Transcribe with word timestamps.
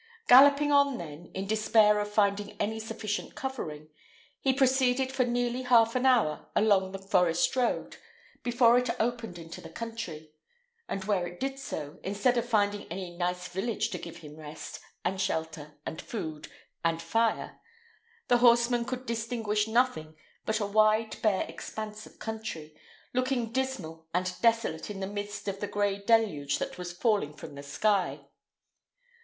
Galloping 0.27 0.71
on, 0.71 0.97
then, 0.97 1.29
in 1.35 1.45
despair 1.45 1.99
of 1.99 2.09
finding 2.11 2.53
any 2.59 2.79
sufficient 2.79 3.35
covering, 3.35 3.89
he 4.39 4.51
proceeded 4.51 5.11
for 5.11 5.25
nearly 5.25 5.61
half 5.61 5.95
an 5.95 6.07
hour 6.07 6.47
along 6.55 6.91
the 6.91 6.97
forest 6.97 7.55
road, 7.55 7.97
before 8.41 8.79
it 8.79 8.89
opened 8.99 9.37
into 9.37 9.61
the 9.61 9.69
country; 9.69 10.31
and 10.89 11.03
where 11.05 11.27
it 11.27 11.39
did 11.39 11.59
so, 11.59 11.99
instead 12.03 12.35
of 12.35 12.49
finding 12.49 12.87
any 12.87 13.15
nice 13.15 13.47
village 13.47 13.91
to 13.91 13.99
give 13.99 14.17
him 14.17 14.37
rest, 14.37 14.79
and 15.05 15.21
shelter, 15.21 15.77
and 15.85 16.01
food, 16.01 16.47
and 16.83 16.99
fire, 16.99 17.61
the 18.27 18.39
horseman 18.39 18.85
could 18.85 19.05
distinguish 19.05 19.67
nothing 19.67 20.15
but 20.47 20.59
a 20.59 20.65
wide, 20.65 21.21
bare 21.21 21.43
expanse 21.43 22.07
of 22.07 22.17
country, 22.17 22.75
looking 23.13 23.51
dismal 23.51 24.07
and 24.15 24.33
desolate 24.41 24.89
in 24.89 24.99
the 24.99 25.05
midst 25.05 25.47
of 25.47 25.59
the 25.59 25.67
gray 25.67 25.99
deluge 26.03 26.57
that 26.57 26.79
was 26.79 26.91
falling 26.91 27.35
from 27.35 27.53
the 27.53 27.61
sky. 27.61 28.21